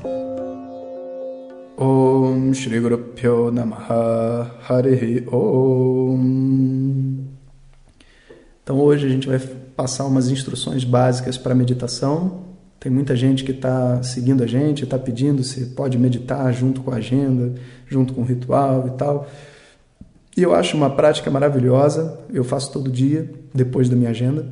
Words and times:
Om 1.78 2.54
Shri 2.54 2.82
Guru 2.82 3.14
Namaha 3.54 4.58
Harihi 4.68 5.26
Om 5.32 6.20
Então 8.62 8.82
hoje 8.82 9.06
a 9.06 9.10
gente 9.10 9.26
vai 9.26 9.40
passar 9.40 10.04
umas 10.04 10.30
instruções 10.30 10.84
básicas 10.84 11.38
para 11.38 11.56
meditação. 11.56 12.52
Tem 12.84 12.92
muita 12.92 13.16
gente 13.16 13.46
que 13.46 13.52
está 13.52 14.04
seguindo 14.04 14.44
a 14.44 14.46
gente, 14.46 14.84
está 14.84 15.00
pedindo 15.00 15.42
se 15.42 15.68
pode 15.68 15.98
meditar 15.98 16.52
junto 16.54 16.82
com 16.82 16.92
a 16.92 16.96
agenda, 16.96 17.54
junto 17.88 18.14
com 18.14 18.20
o 18.20 18.26
ritual 18.26 18.90
e 18.90 18.98
tal. 18.98 19.26
E 20.36 20.44
eu 20.44 20.54
acho 20.54 20.76
uma 20.76 20.90
prática 20.90 21.32
maravilhosa. 21.32 22.20
Eu 22.30 22.44
faço 22.44 22.74
todo 22.74 22.92
dia, 22.92 23.32
depois 23.56 23.88
da 23.88 23.96
minha 23.96 24.10
agenda. 24.10 24.46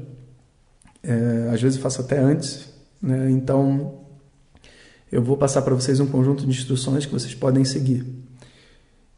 É, 1.03 1.49
às 1.53 1.61
vezes 1.61 1.77
faço 1.77 1.99
até 1.99 2.19
antes. 2.19 2.69
Né? 3.01 3.29
Então 3.31 3.95
eu 5.11 5.21
vou 5.21 5.35
passar 5.35 5.61
para 5.61 5.75
vocês 5.75 5.99
um 5.99 6.07
conjunto 6.07 6.45
de 6.45 6.51
instruções 6.51 7.05
que 7.05 7.11
vocês 7.11 7.35
podem 7.35 7.65
seguir. 7.65 8.05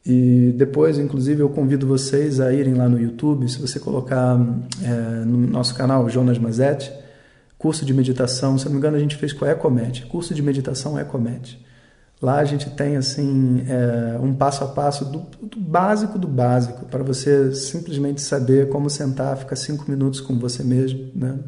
E 0.03 0.55
depois, 0.58 0.98
inclusive, 0.98 1.39
eu 1.39 1.50
convido 1.50 1.86
vocês 1.86 2.39
a 2.39 2.52
irem 2.52 2.73
lá 2.73 2.89
no 2.89 3.00
YouTube, 3.00 3.48
se 3.48 3.61
você 3.61 3.80
colocar 3.80 4.39
é, 4.81 5.23
no 5.23 5.38
nosso 5.38 5.75
canal 5.75 6.09
Jonas 6.09 6.39
Mazetti, 6.39 7.02
curso 7.63 7.85
de 7.85 7.94
meditação, 7.94 8.58
se 8.58 8.66
não 8.66 8.73
me 8.73 8.77
engano 8.77 8.98
a 8.98 8.99
gente 8.99 9.16
fez 9.16 9.31
com 9.31 9.45
a 9.45 9.52
Ecomed, 9.52 10.05
curso 10.08 10.34
de 10.34 10.44
meditação 10.44 10.99
Ecomed. 10.99 11.58
Lá 12.22 12.39
a 12.39 12.44
gente 12.44 12.69
tem 12.72 12.97
assim 12.97 13.64
é, 13.69 14.19
um 14.19 14.33
passo 14.33 14.66
a 14.66 14.67
passo 14.67 15.06
do, 15.06 15.25
do 15.42 15.61
básico 15.61 16.19
do 16.19 16.28
básico 16.28 16.86
para 16.88 17.02
você 17.02 17.56
simplesmente 17.56 18.19
saber 18.19 18.67
como 18.67 18.89
sentar, 18.89 19.38
ficar 19.38 19.56
cinco 19.56 19.89
minutos 19.89 20.19
com 20.19 20.38
você 20.38 20.61
mesmo, 20.61 21.09
né? 21.16 21.39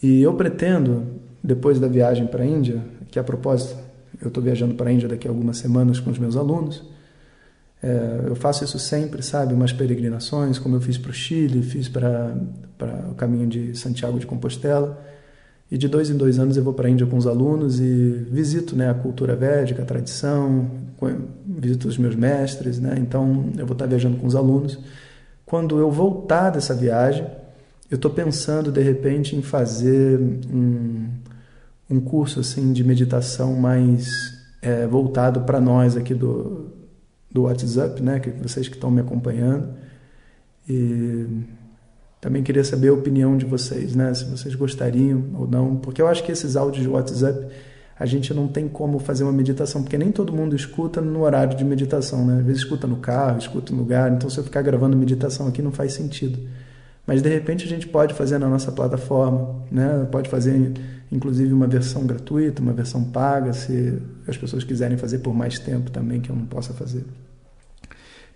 E 0.00 0.22
eu 0.22 0.32
pretendo 0.34 1.08
depois 1.42 1.80
da 1.80 1.88
viagem 1.88 2.28
para 2.28 2.44
a 2.44 2.46
Índia 2.46 2.80
que 3.10 3.18
a 3.18 3.24
propósito, 3.24 3.76
eu 4.22 4.28
estou 4.28 4.40
viajando 4.40 4.76
para 4.76 4.90
a 4.90 4.92
Índia 4.92 5.08
daqui 5.08 5.26
a 5.26 5.30
algumas 5.32 5.58
semanas 5.58 5.98
com 5.98 6.08
os 6.08 6.20
meus 6.20 6.36
alunos. 6.36 6.84
É, 7.82 8.26
eu 8.28 8.36
faço 8.36 8.62
isso 8.62 8.78
sempre, 8.78 9.24
sabe? 9.24 9.54
Umas 9.54 9.72
peregrinações, 9.72 10.56
como 10.56 10.76
eu 10.76 10.80
fiz 10.80 10.96
para 10.96 11.10
o 11.10 11.14
Chile, 11.14 11.64
fiz 11.64 11.88
para 11.88 12.32
o 13.10 13.14
caminho 13.16 13.48
de 13.48 13.76
Santiago 13.76 14.20
de 14.20 14.26
Compostela. 14.26 15.15
E 15.70 15.76
de 15.76 15.88
dois 15.88 16.10
em 16.10 16.16
dois 16.16 16.38
anos 16.38 16.56
eu 16.56 16.62
vou 16.62 16.72
para 16.72 16.86
a 16.86 16.90
Índia 16.90 17.06
com 17.06 17.16
os 17.16 17.26
alunos 17.26 17.80
e 17.80 18.26
visito 18.30 18.76
né, 18.76 18.88
a 18.88 18.94
cultura 18.94 19.34
védica, 19.34 19.82
a 19.82 19.84
tradição, 19.84 20.70
visito 21.44 21.88
os 21.88 21.98
meus 21.98 22.14
mestres. 22.14 22.78
Né? 22.78 22.96
Então 22.98 23.50
eu 23.58 23.66
vou 23.66 23.74
estar 23.74 23.86
viajando 23.86 24.16
com 24.16 24.26
os 24.26 24.36
alunos. 24.36 24.78
Quando 25.44 25.78
eu 25.78 25.90
voltar 25.90 26.50
dessa 26.50 26.74
viagem, 26.74 27.26
eu 27.90 27.96
estou 27.96 28.10
pensando 28.10 28.70
de 28.70 28.80
repente 28.80 29.34
em 29.34 29.42
fazer 29.42 30.20
um 30.52 31.08
um 31.88 32.00
curso 32.00 32.40
assim 32.40 32.72
de 32.72 32.82
meditação 32.82 33.54
mais 33.54 34.08
é, 34.60 34.86
voltado 34.86 35.42
para 35.42 35.60
nós 35.60 35.96
aqui 35.96 36.14
do, 36.14 36.66
do 37.30 37.42
WhatsApp, 37.42 38.02
né? 38.02 38.18
Que 38.18 38.30
vocês 38.30 38.68
que 38.68 38.74
estão 38.74 38.90
me 38.90 39.00
acompanhando. 39.00 39.68
E 40.68 41.26
também 42.26 42.42
queria 42.42 42.64
saber 42.64 42.88
a 42.88 42.92
opinião 42.92 43.36
de 43.36 43.44
vocês, 43.44 43.94
né? 43.94 44.12
Se 44.12 44.24
vocês 44.24 44.52
gostariam 44.56 45.26
ou 45.38 45.46
não, 45.46 45.76
porque 45.76 46.02
eu 46.02 46.08
acho 46.08 46.24
que 46.24 46.32
esses 46.32 46.56
áudios 46.56 46.82
de 46.82 46.88
WhatsApp 46.90 47.46
a 47.96 48.04
gente 48.04 48.34
não 48.34 48.48
tem 48.48 48.66
como 48.66 48.98
fazer 48.98 49.22
uma 49.22 49.32
meditação, 49.32 49.80
porque 49.80 49.96
nem 49.96 50.10
todo 50.10 50.32
mundo 50.32 50.56
escuta 50.56 51.00
no 51.00 51.22
horário 51.22 51.56
de 51.56 51.64
meditação, 51.64 52.26
né? 52.26 52.40
Às 52.40 52.44
vezes 52.44 52.62
escuta 52.62 52.84
no 52.88 52.96
carro, 52.96 53.38
escuta 53.38 53.72
no 53.72 53.78
lugar, 53.78 54.10
então 54.10 54.28
se 54.28 54.38
eu 54.38 54.42
ficar 54.42 54.60
gravando 54.62 54.96
meditação 54.96 55.46
aqui 55.46 55.62
não 55.62 55.70
faz 55.70 55.92
sentido. 55.92 56.36
Mas 57.06 57.22
de 57.22 57.28
repente 57.28 57.64
a 57.64 57.68
gente 57.68 57.86
pode 57.86 58.12
fazer 58.12 58.38
na 58.38 58.48
nossa 58.48 58.72
plataforma, 58.72 59.62
né? 59.70 60.08
Pode 60.10 60.28
fazer 60.28 60.72
inclusive 61.12 61.52
uma 61.52 61.68
versão 61.68 62.04
gratuita, 62.04 62.60
uma 62.60 62.72
versão 62.72 63.04
paga, 63.04 63.52
se 63.52 64.02
as 64.26 64.36
pessoas 64.36 64.64
quiserem 64.64 64.98
fazer 64.98 65.18
por 65.18 65.32
mais 65.32 65.60
tempo 65.60 65.92
também, 65.92 66.20
que 66.20 66.30
eu 66.30 66.34
não 66.34 66.46
possa 66.46 66.74
fazer. 66.74 67.04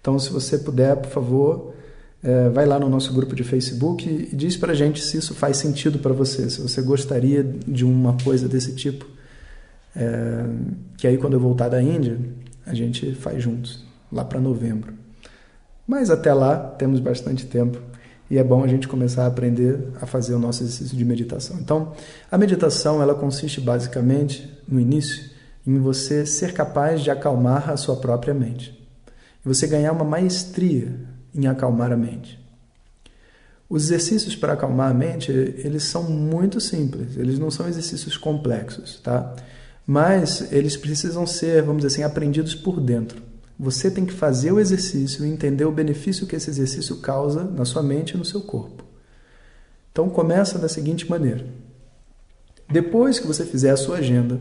Então, 0.01 0.17
se 0.17 0.31
você 0.31 0.59
puder, 0.59 0.95
por 0.95 1.11
favor, 1.11 1.80
é, 2.23 2.49
vai 2.51 2.67
lá 2.67 2.79
no 2.79 2.89
nosso 2.89 3.13
grupo 3.15 3.35
de 3.35 3.43
Facebook 3.43 4.09
e 4.09 4.37
diz 4.37 4.57
para 4.57 4.75
gente 4.75 5.03
se 5.03 5.17
isso 5.17 5.35
faz 5.35 5.57
sentido 5.57 5.99
para 5.99 6.13
você, 6.13 6.51
se 6.51 6.61
você 6.61 6.83
gostaria 6.83 7.43
de 7.43 7.85
uma 7.85 8.17
coisa 8.23 8.49
desse 8.49 8.75
tipo. 8.75 9.07
É, 9.97 10.45
que 10.97 11.07
aí, 11.07 11.17
quando 11.17 11.35
eu 11.35 11.41
voltar 11.41 11.69
da 11.69 11.83
Índia, 11.83 12.19
a 12.67 12.75
gente 12.75 13.15
faz 13.15 13.43
juntos, 13.43 13.85
lá 14.13 14.25
para 14.25 14.41
novembro. 14.41 14.93
Mas 15.87 16.11
até 16.11 16.33
lá, 16.33 16.57
temos 16.57 17.01
bastante 17.01 17.47
tempo 17.47 17.81
e 18.31 18.39
é 18.39 18.45
bom 18.45 18.63
a 18.63 18.69
gente 18.69 18.87
começar 18.87 19.25
a 19.25 19.27
aprender 19.27 19.89
a 20.01 20.07
fazer 20.07 20.35
o 20.35 20.39
nosso 20.39 20.63
exercício 20.63 20.97
de 20.97 21.05
meditação. 21.05 21.59
Então, 21.59 21.93
a 22.31 22.39
meditação 22.39 23.03
ela 23.03 23.15
consiste 23.15 23.61
basicamente 23.61 24.49
no 24.69 24.79
início 24.79 25.31
em 25.67 25.79
você 25.79 26.25
ser 26.25 26.53
capaz 26.53 27.01
de 27.01 27.11
acalmar 27.11 27.71
a 27.71 27.77
sua 27.77 27.97
própria 27.97 28.33
mente. 28.33 28.79
E 29.45 29.49
você 29.49 29.67
ganhar 29.67 29.93
uma 29.93 30.05
maestria 30.05 30.95
em 31.35 31.47
acalmar 31.47 31.93
a 31.93 31.97
mente. 31.97 32.39
Os 33.69 33.85
exercícios 33.85 34.35
para 34.35 34.55
acalmar 34.55 34.91
a 34.91 34.95
mente, 34.95 35.31
eles 35.31 35.85
são 35.85 36.03
muito 36.03 36.61
simples, 36.61 37.17
eles 37.17 37.39
não 37.39 37.51
são 37.51 37.69
exercícios 37.69 38.17
complexos, 38.17 38.99
tá? 39.01 39.35
Mas 39.87 40.53
eles 40.53 40.77
precisam 40.77 41.27
ser, 41.27 41.63
vamos 41.63 41.83
dizer 41.83 41.95
assim, 41.95 42.03
aprendidos 42.03 42.55
por 42.55 42.81
dentro. 42.81 43.23
Você 43.59 43.91
tem 43.91 44.05
que 44.05 44.13
fazer 44.13 44.53
o 44.53 44.59
exercício 44.59 45.25
e 45.25 45.29
entender 45.29 45.65
o 45.65 45.73
benefício 45.73 46.27
que 46.27 46.35
esse 46.35 46.51
exercício 46.51 46.97
causa 46.97 47.45
na 47.45 47.65
sua 47.65 47.83
mente 47.83 48.15
e 48.15 48.17
no 48.17 48.25
seu 48.25 48.41
corpo. 48.41 48.85
Então 49.93 50.09
começa 50.09 50.59
da 50.59 50.69
seguinte 50.69 51.09
maneira. 51.09 51.45
Depois 52.69 53.19
que 53.19 53.27
você 53.27 53.45
fizer 53.45 53.71
a 53.71 53.77
sua 53.77 53.99
agenda, 53.99 54.41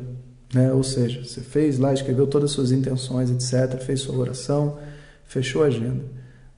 né, 0.54 0.72
ou 0.72 0.84
seja, 0.84 1.24
você 1.24 1.42
fez 1.42 1.78
lá, 1.78 1.94
escreveu 1.94 2.28
todas 2.28 2.52
as 2.52 2.56
suas 2.56 2.72
intenções, 2.72 3.30
etc., 3.30 3.80
fez 3.80 4.02
sua 4.02 4.16
oração, 4.16 4.78
fechou 5.26 5.64
a 5.64 5.68
agenda, 5.68 6.04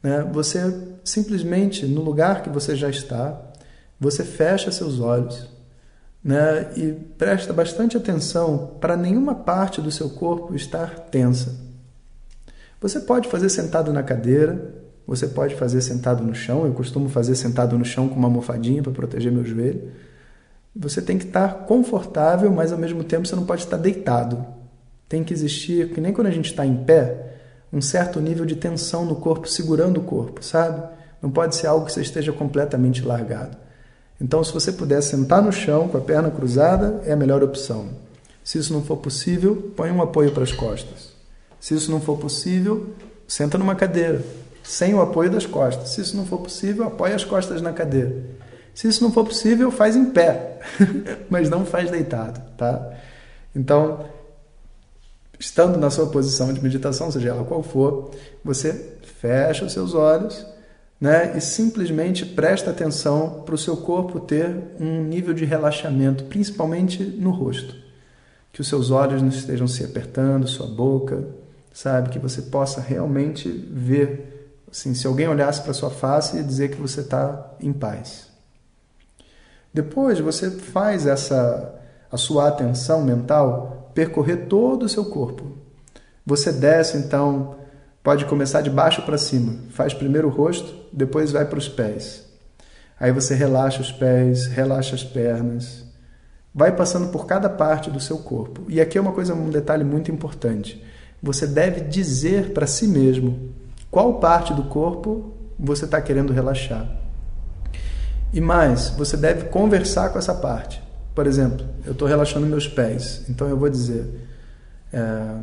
né, 0.01 0.27
você 0.31 0.89
simplesmente, 1.03 1.85
no 1.85 2.01
lugar 2.01 2.43
que 2.43 2.49
você 2.49 2.75
já 2.75 2.89
está, 2.89 3.39
você 3.99 4.23
fecha 4.23 4.71
seus 4.71 4.99
olhos 4.99 5.47
né, 6.23 6.71
e 6.75 6.91
presta 7.17 7.53
bastante 7.53 7.97
atenção 7.97 8.75
para 8.79 8.95
nenhuma 8.95 9.35
parte 9.35 9.81
do 9.81 9.91
seu 9.91 10.09
corpo 10.09 10.55
estar 10.55 10.99
tensa. 11.11 11.55
Você 12.79 12.99
pode 12.99 13.27
fazer 13.27 13.49
sentado 13.49 13.93
na 13.93 14.01
cadeira, 14.01 14.81
você 15.05 15.27
pode 15.27 15.55
fazer 15.55 15.81
sentado 15.81 16.23
no 16.23 16.33
chão. 16.33 16.65
Eu 16.65 16.73
costumo 16.73 17.09
fazer 17.09 17.35
sentado 17.35 17.77
no 17.77 17.85
chão 17.85 18.07
com 18.07 18.15
uma 18.15 18.27
almofadinha 18.27 18.81
para 18.81 18.91
proteger 18.91 19.31
meu 19.31 19.43
joelho. 19.43 19.91
Você 20.75 21.01
tem 21.01 21.17
que 21.17 21.25
estar 21.25 21.65
confortável, 21.65 22.49
mas 22.51 22.71
ao 22.71 22.77
mesmo 22.77 23.03
tempo 23.03 23.27
você 23.27 23.35
não 23.35 23.45
pode 23.45 23.63
estar 23.63 23.77
deitado. 23.77 24.45
Tem 25.09 25.23
que 25.23 25.33
existir, 25.33 25.89
que 25.89 25.99
nem 25.99 26.13
quando 26.13 26.27
a 26.27 26.31
gente 26.31 26.45
está 26.45 26.65
em 26.65 26.77
pé, 26.77 27.40
um 27.71 27.81
certo 27.81 28.19
nível 28.19 28.45
de 28.45 28.55
tensão 28.55 29.05
no 29.05 29.15
corpo, 29.15 29.47
segurando 29.47 29.99
o 29.99 30.03
corpo, 30.03 30.43
sabe? 30.43 30.83
Não 31.21 31.29
pode 31.29 31.55
ser 31.55 31.67
algo 31.67 31.85
que 31.85 31.93
você 31.93 32.01
esteja 32.01 32.33
completamente 32.33 33.05
largado. 33.05 33.55
Então, 34.19 34.43
se 34.43 34.53
você 34.53 34.71
puder 34.71 35.01
sentar 35.01 35.41
no 35.41 35.51
chão 35.51 35.87
com 35.87 35.97
a 35.97 36.01
perna 36.01 36.29
cruzada, 36.29 37.01
é 37.05 37.13
a 37.13 37.15
melhor 37.15 37.41
opção. 37.43 37.89
Se 38.43 38.57
isso 38.57 38.73
não 38.73 38.83
for 38.83 38.97
possível, 38.97 39.71
põe 39.75 39.91
um 39.91 40.01
apoio 40.01 40.31
para 40.31 40.43
as 40.43 40.51
costas. 40.51 41.11
Se 41.59 41.75
isso 41.75 41.91
não 41.91 42.01
for 42.01 42.17
possível, 42.17 42.89
senta 43.27 43.57
numa 43.57 43.75
cadeira, 43.75 44.23
sem 44.63 44.93
o 44.93 45.01
apoio 45.01 45.29
das 45.29 45.45
costas. 45.45 45.89
Se 45.89 46.01
isso 46.01 46.17
não 46.17 46.25
for 46.25 46.39
possível, 46.39 46.85
apoia 46.85 47.15
as 47.15 47.23
costas 47.23 47.61
na 47.61 47.71
cadeira. 47.71 48.15
Se 48.73 48.87
isso 48.87 49.03
não 49.03 49.11
for 49.11 49.25
possível, 49.25 49.71
faz 49.71 49.95
em 49.95 50.05
pé, 50.05 50.59
mas 51.29 51.49
não 51.49 51.65
faz 51.65 51.89
deitado, 51.91 52.41
tá? 52.57 52.93
Então, 53.55 54.05
estando 55.41 55.77
na 55.79 55.89
sua 55.89 56.05
posição 56.05 56.53
de 56.53 56.61
meditação, 56.61 57.11
seja 57.11 57.29
ela 57.29 57.43
qual 57.43 57.63
for, 57.63 58.11
você 58.45 58.93
fecha 59.19 59.65
os 59.65 59.73
seus 59.73 59.95
olhos, 59.95 60.45
né, 60.99 61.35
e 61.35 61.41
simplesmente 61.41 62.23
presta 62.23 62.69
atenção 62.69 63.41
para 63.43 63.55
o 63.55 63.57
seu 63.57 63.75
corpo 63.75 64.19
ter 64.19 64.55
um 64.79 65.03
nível 65.03 65.33
de 65.33 65.43
relaxamento, 65.43 66.25
principalmente 66.25 67.03
no 67.03 67.31
rosto. 67.31 67.75
Que 68.53 68.61
os 68.61 68.67
seus 68.67 68.91
olhos 68.91 69.19
não 69.19 69.29
estejam 69.29 69.67
se 69.67 69.83
apertando, 69.83 70.47
sua 70.47 70.67
boca, 70.67 71.25
sabe? 71.73 72.09
Que 72.09 72.19
você 72.19 72.43
possa 72.43 72.79
realmente 72.79 73.49
ver, 73.49 74.59
assim, 74.69 74.93
se 74.93 75.07
alguém 75.07 75.27
olhasse 75.27 75.61
para 75.61 75.73
sua 75.73 75.89
face 75.89 76.37
e 76.37 76.43
dizer 76.43 76.69
que 76.69 76.79
você 76.79 76.99
está 76.99 77.55
em 77.59 77.73
paz. 77.73 78.27
Depois 79.73 80.19
você 80.19 80.51
faz 80.51 81.07
essa 81.07 81.79
a 82.11 82.17
sua 82.17 82.49
atenção 82.49 83.01
mental 83.01 83.80
percorrer 83.93 84.47
todo 84.47 84.83
o 84.83 84.89
seu 84.89 85.05
corpo. 85.05 85.51
Você 86.25 86.51
desce 86.51 86.97
então, 86.97 87.55
pode 88.03 88.25
começar 88.25 88.61
de 88.61 88.69
baixo 88.69 89.01
para 89.03 89.17
cima. 89.17 89.55
Faz 89.69 89.93
primeiro 89.93 90.27
o 90.27 90.31
rosto, 90.31 90.73
depois 90.91 91.31
vai 91.31 91.45
para 91.45 91.59
os 91.59 91.67
pés. 91.67 92.25
Aí 92.99 93.11
você 93.11 93.33
relaxa 93.33 93.81
os 93.81 93.91
pés, 93.91 94.45
relaxa 94.45 94.95
as 94.95 95.03
pernas, 95.03 95.85
vai 96.53 96.75
passando 96.75 97.07
por 97.07 97.25
cada 97.25 97.49
parte 97.49 97.89
do 97.89 97.99
seu 97.99 98.19
corpo. 98.19 98.63
E 98.67 98.79
aqui 98.79 98.97
é 98.97 99.01
uma 99.01 99.13
coisa, 99.13 99.33
um 99.33 99.49
detalhe 99.49 99.83
muito 99.83 100.11
importante. 100.11 100.83
Você 101.21 101.47
deve 101.47 101.81
dizer 101.81 102.51
para 102.51 102.67
si 102.67 102.87
mesmo 102.87 103.49
qual 103.89 104.19
parte 104.19 104.53
do 104.53 104.63
corpo 104.63 105.33
você 105.57 105.85
está 105.85 106.01
querendo 106.01 106.33
relaxar. 106.33 106.87
E 108.33 108.39
mais, 108.39 108.89
você 108.89 109.17
deve 109.17 109.49
conversar 109.49 110.09
com 110.09 110.19
essa 110.19 110.33
parte. 110.33 110.81
Por 111.13 111.27
exemplo, 111.27 111.65
eu 111.85 111.91
estou 111.91 112.07
relaxando 112.07 112.47
meus 112.47 112.67
pés, 112.67 113.23
então 113.29 113.47
eu 113.47 113.57
vou 113.57 113.69
dizer, 113.69 114.27
é, 114.93 115.35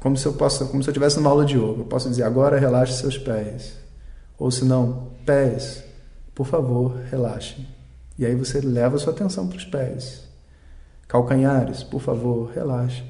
como 0.00 0.16
se 0.16 0.26
eu 0.26 0.32
possa, 0.32 0.64
como 0.64 0.82
se 0.82 0.88
eu 0.88 0.92
estivesse 0.92 1.16
numa 1.16 1.30
aula 1.30 1.44
de 1.44 1.56
yoga, 1.56 1.80
eu 1.80 1.84
posso 1.84 2.08
dizer 2.08 2.22
agora 2.22 2.58
relaxe 2.58 2.94
seus 2.94 3.18
pés, 3.18 3.76
ou 4.38 4.50
se 4.50 4.64
não, 4.64 5.08
pés, 5.26 5.84
por 6.34 6.46
favor, 6.46 6.96
relaxem. 7.10 7.66
E 8.18 8.24
aí 8.24 8.34
você 8.34 8.60
leva 8.60 8.96
a 8.96 8.98
sua 8.98 9.12
atenção 9.12 9.46
para 9.46 9.58
os 9.58 9.64
pés. 9.64 10.22
Calcanhares, 11.06 11.82
por 11.82 12.00
favor, 12.00 12.50
relaxe. 12.54 13.02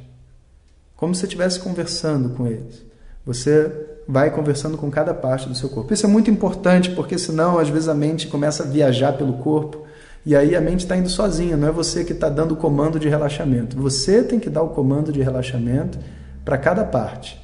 Como 0.97 1.15
se 1.15 1.21
você 1.21 1.27
estivesse 1.27 1.61
conversando 1.61 2.31
com 2.31 2.47
eles. 2.47 2.83
Você 3.25 3.89
vai 4.07 4.31
conversando 4.31 4.77
com 4.77 4.91
cada 4.91 5.15
parte 5.15 5.49
do 5.49 5.55
seu 5.55 5.69
corpo. 5.69 5.93
Isso 5.95 6.07
é 6.07 6.09
muito 6.09 6.31
importante 6.31 6.91
porque 6.91 7.17
senão 7.17 7.59
às 7.59 7.69
vezes 7.69 7.89
a 7.89 7.95
mente 7.95 8.27
começa 8.27 8.65
a 8.65 8.67
viajar 8.67 9.13
pelo 9.13 9.35
corpo 9.35 9.87
e 10.25 10.37
aí 10.37 10.55
a 10.55 10.61
mente 10.61 10.81
está 10.81 10.97
indo 10.97 11.09
sozinha. 11.09 11.57
Não 11.57 11.69
é 11.69 11.73
você 11.73 12.05
que 12.05 12.13
está 12.13 12.29
dando 12.29 12.53
o 12.53 12.57
comando 12.57 12.99
de 12.99 13.09
relaxamento. 13.09 13.77
Você 13.77 14.23
tem 14.23 14.39
que 14.39 14.49
dar 14.49 14.63
o 14.63 14.69
comando 14.69 15.13
de 15.13 15.21
relaxamento 15.21 15.99
para 16.45 16.57
cada 16.57 16.85
parte. 16.85 17.41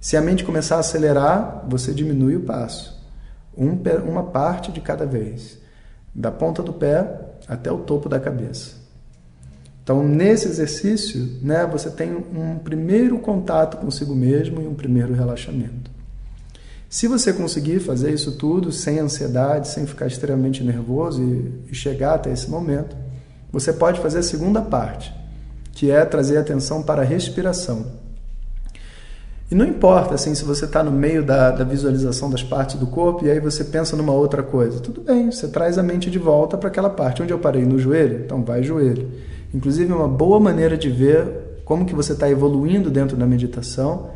Se 0.00 0.16
a 0.16 0.20
mente 0.20 0.44
começar 0.44 0.76
a 0.76 0.80
acelerar, 0.80 1.64
você 1.68 1.92
diminui 1.92 2.36
o 2.36 2.40
passo. 2.40 2.96
Um, 3.56 3.76
uma 4.06 4.22
parte 4.22 4.70
de 4.70 4.80
cada 4.80 5.04
vez. 5.04 5.58
Da 6.14 6.30
ponta 6.30 6.62
do 6.62 6.72
pé 6.72 7.20
até 7.48 7.70
o 7.72 7.78
topo 7.78 8.08
da 8.08 8.20
cabeça. 8.20 8.76
Então, 9.82 10.06
nesse 10.06 10.46
exercício, 10.46 11.38
né, 11.42 11.66
você 11.66 11.90
tem 11.90 12.14
um 12.14 12.58
primeiro 12.58 13.18
contato 13.18 13.78
consigo 13.78 14.14
mesmo 14.14 14.60
e 14.60 14.68
um 14.68 14.74
primeiro 14.74 15.14
relaxamento. 15.14 15.97
Se 16.88 17.06
você 17.06 17.34
conseguir 17.34 17.80
fazer 17.80 18.12
isso 18.12 18.32
tudo 18.32 18.72
sem 18.72 18.98
ansiedade, 18.98 19.68
sem 19.68 19.86
ficar 19.86 20.06
extremamente 20.06 20.64
nervoso 20.64 21.22
e, 21.22 21.74
chegar 21.74 22.14
até 22.14 22.32
esse 22.32 22.50
momento, 22.50 22.96
você 23.52 23.74
pode 23.74 24.00
fazer 24.00 24.20
a 24.20 24.22
segunda 24.22 24.62
parte, 24.62 25.12
que 25.72 25.90
é 25.90 26.02
trazer 26.06 26.38
atenção 26.38 26.82
para 26.82 27.02
a 27.02 27.04
respiração. 27.04 27.86
E 29.50 29.54
não 29.54 29.66
importa 29.66 30.14
assim 30.14 30.34
se 30.34 30.44
você 30.44 30.64
está 30.64 30.82
no 30.82 30.90
meio 30.90 31.22
da, 31.22 31.50
da, 31.50 31.64
visualização 31.64 32.30
das 32.30 32.42
partes 32.42 32.76
do 32.76 32.86
corpo 32.86 33.24
e 33.24 33.30
aí 33.30 33.40
você 33.40 33.64
pensa 33.64 33.96
numa 33.96 34.12
outra 34.12 34.42
coisa. 34.42 34.80
Tudo 34.80 35.02
bem, 35.02 35.30
você 35.30 35.48
traz 35.48 35.78
a 35.78 35.82
mente 35.82 36.10
de 36.10 36.18
volta 36.18 36.56
para 36.56 36.68
aquela 36.68 36.90
parte. 36.90 37.22
Onde 37.22 37.32
eu 37.32 37.38
parei? 37.38 37.64
No 37.64 37.78
joelho? 37.78 38.24
Então 38.24 38.42
vai 38.42 38.62
joelho. 38.62 39.10
Inclusive, 39.54 39.90
uma 39.90 40.08
boa 40.08 40.38
maneira 40.38 40.76
de 40.76 40.90
ver 40.90 41.60
como 41.64 41.86
que 41.86 41.94
você 41.94 42.12
está 42.12 42.28
evoluindo 42.28 42.90
dentro 42.90 43.16
da 43.16 43.26
meditação 43.26 44.10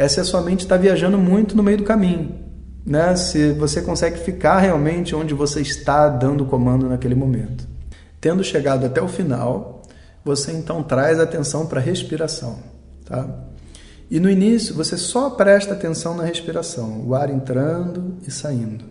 é 0.00 0.08
se 0.08 0.18
a 0.18 0.24
sua 0.24 0.40
mente 0.40 0.60
está 0.60 0.78
viajando 0.78 1.18
muito 1.18 1.54
no 1.54 1.62
meio 1.62 1.76
do 1.76 1.84
caminho. 1.84 2.34
Né? 2.86 3.14
Se 3.16 3.52
você 3.52 3.82
consegue 3.82 4.18
ficar 4.18 4.58
realmente 4.58 5.14
onde 5.14 5.34
você 5.34 5.60
está 5.60 6.08
dando 6.08 6.46
comando 6.46 6.88
naquele 6.88 7.14
momento. 7.14 7.68
Tendo 8.18 8.42
chegado 8.42 8.86
até 8.86 9.02
o 9.02 9.06
final, 9.06 9.82
você 10.24 10.52
então 10.52 10.82
traz 10.82 11.20
atenção 11.20 11.66
para 11.66 11.80
a 11.80 11.82
respiração. 11.82 12.60
Tá? 13.04 13.28
E 14.10 14.18
no 14.18 14.30
início, 14.30 14.74
você 14.74 14.96
só 14.96 15.28
presta 15.28 15.74
atenção 15.74 16.16
na 16.16 16.24
respiração, 16.24 17.04
o 17.06 17.14
ar 17.14 17.28
entrando 17.28 18.16
e 18.26 18.30
saindo. 18.30 18.86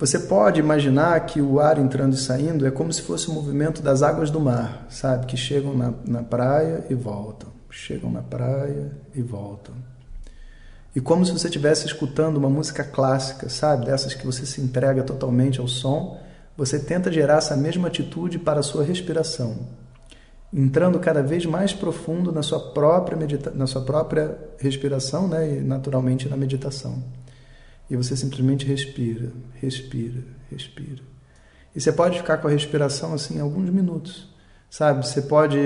Você 0.00 0.18
pode 0.18 0.58
imaginar 0.58 1.26
que 1.26 1.42
o 1.42 1.60
ar 1.60 1.78
entrando 1.78 2.14
e 2.14 2.16
saindo 2.16 2.66
é 2.66 2.70
como 2.70 2.90
se 2.90 3.02
fosse 3.02 3.28
o 3.28 3.34
movimento 3.34 3.82
das 3.82 4.02
águas 4.02 4.30
do 4.30 4.40
mar, 4.40 4.86
sabe? 4.88 5.26
Que 5.26 5.36
chegam 5.36 5.76
na, 5.76 5.92
na 6.06 6.22
praia 6.22 6.86
e 6.88 6.94
voltam, 6.94 7.50
chegam 7.70 8.10
na 8.10 8.22
praia 8.22 8.92
e 9.14 9.20
voltam. 9.20 9.74
E 10.96 11.02
como 11.02 11.26
se 11.26 11.32
você 11.32 11.48
estivesse 11.48 11.86
escutando 11.86 12.38
uma 12.38 12.48
música 12.48 12.82
clássica, 12.82 13.50
sabe? 13.50 13.84
Dessas 13.84 14.14
que 14.14 14.24
você 14.24 14.46
se 14.46 14.62
entrega 14.62 15.02
totalmente 15.02 15.60
ao 15.60 15.68
som, 15.68 16.18
você 16.56 16.78
tenta 16.78 17.12
gerar 17.12 17.36
essa 17.36 17.54
mesma 17.54 17.88
atitude 17.88 18.38
para 18.38 18.60
a 18.60 18.62
sua 18.62 18.82
respiração, 18.82 19.54
entrando 20.50 20.98
cada 20.98 21.22
vez 21.22 21.44
mais 21.44 21.74
profundo 21.74 22.32
na 22.32 22.42
sua 22.42 22.72
própria, 22.72 23.18
medita 23.18 23.50
na 23.50 23.66
sua 23.66 23.82
própria 23.82 24.34
respiração 24.56 25.28
né? 25.28 25.58
e 25.58 25.60
naturalmente 25.60 26.26
na 26.26 26.38
meditação. 26.38 27.02
E 27.90 27.96
você 27.96 28.16
simplesmente 28.16 28.64
respira, 28.64 29.32
respira, 29.60 30.22
respira. 30.48 31.02
E 31.74 31.80
você 31.80 31.92
pode 31.92 32.18
ficar 32.18 32.38
com 32.38 32.46
a 32.46 32.50
respiração 32.50 33.12
assim 33.12 33.40
alguns 33.40 33.68
minutos, 33.68 34.28
sabe? 34.70 35.04
Você 35.04 35.20
pode 35.20 35.58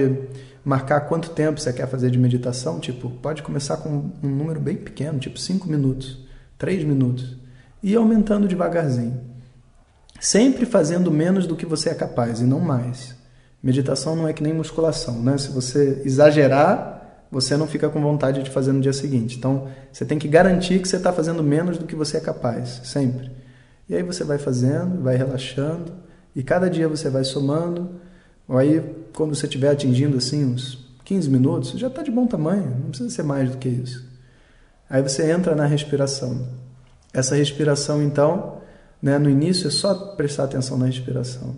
marcar 0.65 1.03
quanto 1.03 1.31
tempo 1.31 1.61
você 1.61 1.73
quer 1.73 1.87
fazer 1.87 2.11
de 2.11 2.19
meditação, 2.19 2.81
tipo, 2.81 3.11
pode 3.11 3.43
começar 3.43 3.77
com 3.77 4.11
um 4.23 4.29
número 4.29 4.59
bem 4.59 4.77
pequeno, 4.77 5.19
tipo 5.19 5.39
5 5.39 5.69
minutos, 5.69 6.27
3 6.57 6.85
minutos, 6.85 7.37
e 7.83 7.95
aumentando 7.95 8.49
devagarzinho. 8.49 9.21
Sempre 10.19 10.65
fazendo 10.65 11.11
menos 11.11 11.47
do 11.47 11.55
que 11.55 11.67
você 11.67 11.91
é 11.91 11.95
capaz 11.95 12.41
e 12.41 12.45
não 12.45 12.61
mais. 12.61 13.15
Meditação 13.63 14.17
não 14.17 14.27
é 14.27 14.33
que 14.33 14.43
nem 14.43 14.55
musculação, 14.55 15.23
né? 15.23 15.37
Se 15.37 15.51
você 15.51 16.01
exagerar, 16.05 17.04
você 17.35 17.57
não 17.57 17.67
fica 17.67 17.89
com 17.89 18.01
vontade 18.01 18.45
de 18.45 18.49
fazer 18.49 18.71
no 18.71 18.81
dia 18.81 18.93
seguinte. 18.93 19.37
Então, 19.37 19.67
você 19.93 20.05
tem 20.05 20.21
que 20.21 20.29
garantir 20.29 20.79
que 20.79 20.87
você 20.87 20.95
está 20.95 21.13
fazendo 21.13 21.43
menos 21.43 21.77
do 21.77 21.85
que 21.85 21.97
você 21.97 22.19
é 22.19 22.21
capaz, 22.21 22.81
sempre. 22.85 23.29
E 23.89 23.97
aí 23.97 24.05
você 24.05 24.23
vai 24.23 24.39
fazendo, 24.39 25.03
vai 25.03 25.17
relaxando, 25.17 25.93
e 26.35 26.45
cada 26.45 26.71
dia 26.71 26.89
você 26.89 27.11
vai 27.11 27.25
somando. 27.25 27.91
Aí, 28.49 28.81
quando 29.13 29.35
você 29.35 29.47
estiver 29.47 29.69
atingindo 29.69 30.17
assim 30.17 30.45
uns 30.45 30.79
15 31.05 31.29
minutos, 31.29 31.71
já 31.73 31.89
está 31.89 32.05
de 32.05 32.11
bom 32.13 32.25
tamanho, 32.25 32.71
não 32.71 32.91
precisa 32.91 33.11
ser 33.11 33.25
mais 33.25 33.51
do 33.51 33.57
que 33.57 33.69
isso. 33.69 34.09
Aí 34.89 35.03
você 35.03 35.29
entra 35.29 35.57
na 35.57 35.67
respiração. 35.67 36.47
Essa 37.13 37.35
respiração, 37.35 38.01
então, 38.01 38.59
né, 39.03 39.19
no 39.19 39.29
início 39.29 39.67
é 39.67 39.71
só 39.73 39.93
prestar 40.15 40.45
atenção 40.45 40.79
na 40.79 40.87
respiração. 40.87 41.57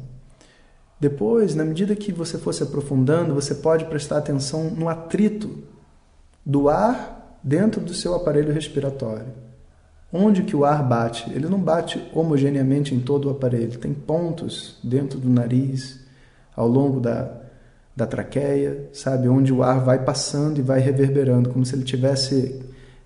Depois, 0.99 1.55
na 1.55 1.65
medida 1.65 1.95
que 1.95 2.11
você 2.11 2.39
for 2.39 2.55
se 2.55 2.63
aprofundando, 2.63 3.35
você 3.35 3.55
pode 3.55 3.85
prestar 3.85 4.19
atenção 4.19 4.71
no 4.71 4.89
atrito 4.89 5.59
do 6.45 6.69
ar 6.69 7.39
dentro 7.43 7.81
do 7.81 7.93
seu 7.93 8.15
aparelho 8.15 8.53
respiratório. 8.53 9.27
Onde 10.11 10.43
que 10.43 10.57
o 10.57 10.65
ar 10.65 10.83
bate? 10.83 11.31
Ele 11.35 11.49
não 11.49 11.61
bate 11.61 12.03
homogeneamente 12.15 12.95
em 12.95 13.01
todo 13.01 13.27
o 13.27 13.31
aparelho. 13.31 13.79
Tem 13.79 13.93
pontos 13.93 14.79
dentro 14.83 15.19
do 15.19 15.29
nariz, 15.29 16.01
ao 16.55 16.67
longo 16.67 16.99
da, 16.99 17.31
da 17.95 18.07
traqueia, 18.07 18.88
sabe? 18.93 19.29
Onde 19.29 19.53
o 19.53 19.62
ar 19.62 19.81
vai 19.81 20.03
passando 20.03 20.59
e 20.59 20.62
vai 20.62 20.81
reverberando, 20.81 21.50
como 21.50 21.67
se 21.67 21.75
ele 21.75 21.85
tivesse 21.85 22.62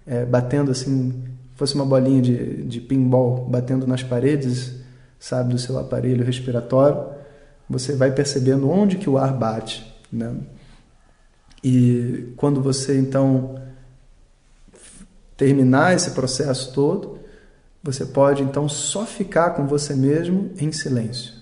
é, 0.06 0.24
batendo 0.24 0.70
assim, 0.70 1.24
fosse 1.56 1.74
uma 1.74 1.84
bolinha 1.84 2.22
de, 2.22 2.62
de 2.62 2.80
pinball 2.80 3.46
batendo 3.48 3.84
nas 3.86 4.04
paredes, 4.04 4.76
sabe, 5.18 5.52
do 5.52 5.58
seu 5.58 5.76
aparelho 5.76 6.24
respiratório 6.24 7.19
você 7.70 7.94
vai 7.94 8.10
percebendo 8.10 8.68
onde 8.68 8.98
que 8.98 9.08
o 9.08 9.16
ar 9.16 9.32
bate, 9.32 9.86
né? 10.12 10.34
E 11.62 12.32
quando 12.36 12.60
você 12.60 12.98
então 12.98 13.62
terminar 15.36 15.94
esse 15.94 16.10
processo 16.10 16.72
todo, 16.72 17.20
você 17.80 18.04
pode 18.04 18.42
então 18.42 18.68
só 18.68 19.06
ficar 19.06 19.50
com 19.50 19.68
você 19.68 19.94
mesmo 19.94 20.50
em 20.58 20.72
silêncio. 20.72 21.32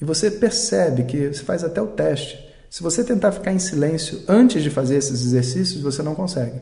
E 0.00 0.04
você 0.04 0.30
percebe 0.30 1.04
que 1.04 1.32
você 1.32 1.42
faz 1.42 1.62
até 1.62 1.82
o 1.82 1.88
teste. 1.88 2.42
Se 2.70 2.82
você 2.82 3.04
tentar 3.04 3.30
ficar 3.32 3.52
em 3.52 3.58
silêncio 3.58 4.22
antes 4.26 4.62
de 4.62 4.70
fazer 4.70 4.96
esses 4.96 5.20
exercícios, 5.20 5.82
você 5.82 6.02
não 6.02 6.14
consegue. 6.14 6.60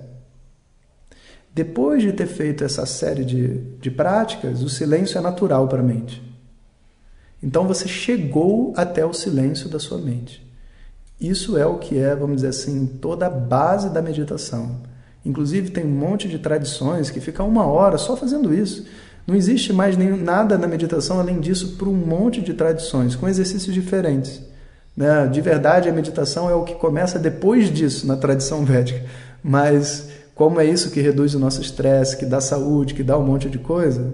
Depois 1.54 2.02
de 2.02 2.12
ter 2.12 2.26
feito 2.26 2.64
essa 2.64 2.84
série 2.86 3.24
de, 3.24 3.58
de 3.78 3.90
práticas, 3.90 4.62
o 4.62 4.68
silêncio 4.68 5.16
é 5.16 5.20
natural 5.20 5.68
para 5.68 5.80
a 5.80 5.84
mente. 5.84 6.31
Então 7.42 7.66
você 7.66 7.88
chegou 7.88 8.72
até 8.76 9.04
o 9.04 9.12
silêncio 9.12 9.68
da 9.68 9.78
sua 9.78 9.98
mente. 9.98 10.46
Isso 11.20 11.56
é 11.56 11.66
o 11.66 11.78
que 11.78 11.98
é, 11.98 12.14
vamos 12.14 12.36
dizer 12.36 12.48
assim, 12.48 12.86
toda 12.86 13.26
a 13.26 13.30
base 13.30 13.90
da 13.90 14.02
meditação. 14.02 14.80
Inclusive 15.24 15.70
tem 15.70 15.84
um 15.84 15.90
monte 15.90 16.28
de 16.28 16.38
tradições 16.38 17.10
que 17.10 17.20
ficam 17.20 17.48
uma 17.48 17.66
hora 17.66 17.98
só 17.98 18.16
fazendo 18.16 18.52
isso. 18.52 18.86
Não 19.26 19.36
existe 19.36 19.72
mais 19.72 19.96
nem, 19.96 20.10
nada 20.10 20.58
na 20.58 20.66
meditação 20.66 21.20
além 21.20 21.38
disso 21.38 21.76
por 21.76 21.86
um 21.86 21.94
monte 21.94 22.40
de 22.40 22.54
tradições, 22.54 23.14
com 23.14 23.28
exercícios 23.28 23.72
diferentes. 23.72 24.42
Né? 24.96 25.26
De 25.28 25.40
verdade, 25.40 25.88
a 25.88 25.92
meditação 25.92 26.50
é 26.50 26.54
o 26.54 26.64
que 26.64 26.74
começa 26.74 27.18
depois 27.18 27.72
disso 27.72 28.06
na 28.06 28.16
tradição 28.16 28.64
védica. 28.66 29.04
Mas 29.42 30.08
como 30.34 30.60
é 30.60 30.64
isso 30.64 30.90
que 30.90 31.00
reduz 31.00 31.34
o 31.34 31.38
nosso 31.38 31.60
estresse, 31.60 32.16
que 32.16 32.26
dá 32.26 32.40
saúde, 32.40 32.94
que 32.94 33.02
dá 33.02 33.16
um 33.16 33.24
monte 33.24 33.48
de 33.48 33.58
coisa, 33.58 34.12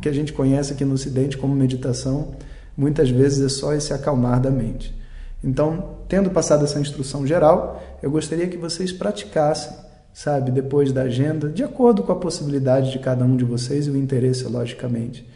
que 0.00 0.08
a 0.08 0.12
gente 0.12 0.32
conhece 0.32 0.72
aqui 0.72 0.84
no 0.84 0.94
Ocidente 0.94 1.36
como 1.36 1.54
meditação, 1.54 2.34
muitas 2.76 3.10
vezes 3.10 3.44
é 3.44 3.48
só 3.48 3.72
esse 3.74 3.92
acalmar 3.92 4.40
da 4.40 4.50
mente. 4.50 4.98
Então, 5.42 5.96
tendo 6.08 6.30
passado 6.30 6.64
essa 6.64 6.80
instrução 6.80 7.26
geral, 7.26 7.82
eu 8.02 8.10
gostaria 8.10 8.46
que 8.48 8.56
vocês 8.56 8.92
praticassem, 8.92 9.72
sabe, 10.12 10.50
depois 10.50 10.92
da 10.92 11.02
agenda, 11.02 11.48
de 11.48 11.62
acordo 11.62 12.02
com 12.02 12.12
a 12.12 12.16
possibilidade 12.16 12.90
de 12.90 12.98
cada 12.98 13.24
um 13.24 13.36
de 13.36 13.44
vocês 13.44 13.86
e 13.86 13.90
o 13.90 13.96
interesse, 13.96 14.44
logicamente. 14.44 15.26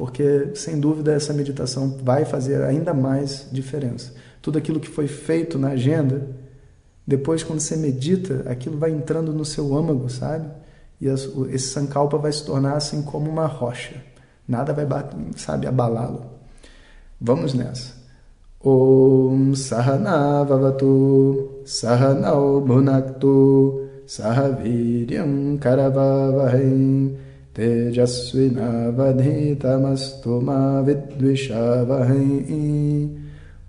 porque 0.00 0.52
sem 0.54 0.80
dúvida 0.80 1.12
essa 1.12 1.30
meditação 1.34 1.98
vai 2.02 2.24
fazer 2.24 2.62
ainda 2.62 2.94
mais 2.94 3.46
diferença. 3.52 4.14
Tudo 4.40 4.56
aquilo 4.56 4.80
que 4.80 4.88
foi 4.88 5.06
feito 5.06 5.58
na 5.58 5.72
agenda, 5.72 6.26
depois 7.06 7.42
quando 7.42 7.60
você 7.60 7.76
medita, 7.76 8.50
aquilo 8.50 8.78
vai 8.78 8.92
entrando 8.92 9.30
no 9.30 9.44
seu 9.44 9.76
âmago, 9.76 10.08
sabe? 10.08 10.48
E 10.98 11.06
esse 11.06 11.68
sankalpa 11.68 12.16
vai 12.16 12.32
se 12.32 12.42
tornar 12.46 12.78
assim 12.78 13.02
como 13.02 13.30
uma 13.30 13.44
rocha. 13.44 14.02
Nada 14.50 14.74
vai, 14.74 14.86
sabe, 15.36 15.68
abalá-lo. 15.68 16.24
Vamos 17.20 17.54
nessa. 17.54 18.00
Om 18.62 19.54
Sahana 19.54 20.44
Vavatu 20.44 21.64
Sahanau 21.64 22.60
Bhunaktu 22.60 23.88
Sahaviryam 24.04 25.58
Karavavahim 25.58 27.16
Tejasvinavadhitamastu 27.54 30.42
ma 30.42 30.82
vidvishavahim 30.84 33.16